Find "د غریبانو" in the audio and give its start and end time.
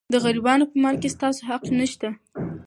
0.13-0.69